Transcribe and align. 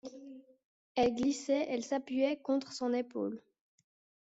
Elle 0.95 1.13
glissait, 1.13 1.67
elle 1.69 1.83
s’appuyait 1.83 2.37
contre 2.41 2.73
son 2.73 2.91
épaule. 2.91 3.39